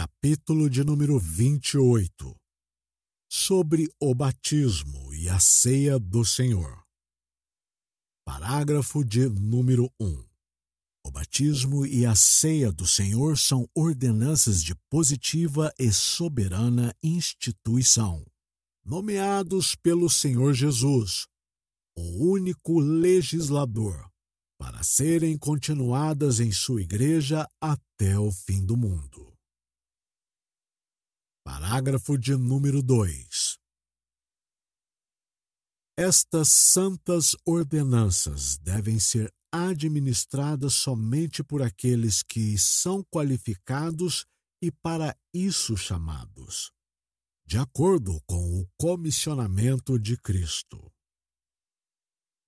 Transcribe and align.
capítulo 0.00 0.70
de 0.70 0.82
número 0.82 1.18
28, 1.18 2.34
sobre 3.30 3.86
o 4.00 4.14
batismo 4.14 5.12
e 5.12 5.28
a 5.28 5.38
ceia 5.38 5.98
do 5.98 6.24
Senhor. 6.24 6.82
Parágrafo 8.24 9.04
de 9.04 9.28
número 9.28 9.92
1. 10.00 10.24
O 11.04 11.10
batismo 11.10 11.84
e 11.84 12.06
a 12.06 12.14
ceia 12.14 12.72
do 12.72 12.86
Senhor 12.86 13.36
são 13.36 13.68
ordenanças 13.74 14.64
de 14.64 14.74
positiva 14.88 15.70
e 15.78 15.92
soberana 15.92 16.94
instituição, 17.02 18.24
nomeados 18.82 19.74
pelo 19.74 20.08
Senhor 20.08 20.54
Jesus, 20.54 21.26
o 21.94 22.24
único 22.24 22.80
legislador, 22.80 24.10
para 24.58 24.82
serem 24.82 25.36
continuadas 25.36 26.40
em 26.40 26.50
sua 26.50 26.80
igreja 26.80 27.46
até 27.60 28.18
o 28.18 28.32
fim 28.32 28.64
do 28.64 28.78
mundo. 28.78 29.19
Parágrafo 31.70 32.18
de 32.18 32.34
número 32.34 32.82
2. 32.82 33.56
Estas 35.96 36.48
santas 36.48 37.36
ordenanças 37.46 38.58
devem 38.58 38.98
ser 38.98 39.32
administradas 39.52 40.74
somente 40.74 41.44
por 41.44 41.62
aqueles 41.62 42.24
que 42.24 42.58
são 42.58 43.04
qualificados 43.04 44.26
e 44.60 44.72
para 44.72 45.16
isso 45.32 45.76
chamados, 45.76 46.72
de 47.46 47.56
acordo 47.56 48.20
com 48.26 48.60
o 48.60 48.68
comissionamento 48.76 49.96
de 49.96 50.16
Cristo. 50.16 50.89